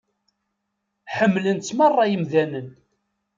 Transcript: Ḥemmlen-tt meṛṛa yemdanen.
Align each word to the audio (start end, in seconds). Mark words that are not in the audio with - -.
Ḥemmlen-tt 1.15 1.75
meṛṛa 1.77 2.05
yemdanen. 2.11 2.67